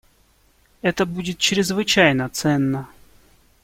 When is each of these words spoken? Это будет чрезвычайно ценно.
Это 0.81 1.05
будет 1.05 1.37
чрезвычайно 1.37 2.27
ценно. 2.29 2.87